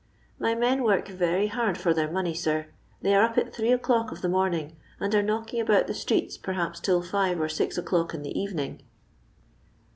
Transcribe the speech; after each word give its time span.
My 0.39 0.55
Inen 0.55 0.83
work 0.83 1.09
very 1.09 1.45
hard 1.45 1.75
their 1.75 2.09
money, 2.11 2.33
sir; 2.33 2.65
they 3.03 3.13
are 3.13 3.21
up 3.21 3.37
at 3.37 3.59
8 3.59 3.71
o'clock 3.71 4.11
of 4.11 4.23
the 4.23 4.29
morning, 4.29 4.75
and 4.99 5.13
are 5.13 5.21
knocking 5.21 5.61
about 5.61 5.85
the 5.85 5.93
streets, 5.93 6.39
perhaps 6.39 6.79
till 6.79 7.03
5 7.03 7.39
or 7.39 7.47
6 7.47 7.77
o'clock 7.77 8.15
in 8.15 8.23
the 8.23 8.35
evening." 8.35 8.81